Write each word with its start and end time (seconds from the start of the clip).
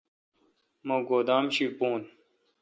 مہ 0.87 0.95
گودام 1.07 1.45
شی 1.53 1.65
بھون۔ 1.77 2.01